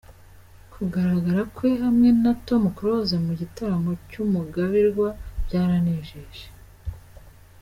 [0.73, 5.07] Kugaragara kwe, hamwe na Tom Close mu gitaramo cy’Umugabirwa
[5.45, 6.45] byaranejeje".